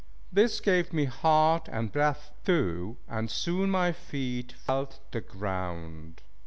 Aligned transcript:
This 0.33 0.59
gave 0.59 0.93
me 0.93 1.05
heart 1.05 1.69
and 1.71 1.91
breath 1.91 2.31
too, 2.43 2.97
and 3.07 3.29
soon 3.29 3.69
my 3.69 3.91
feet 3.91 4.51
felt 4.51 4.99
the 5.11 5.21
ground. 5.21 6.23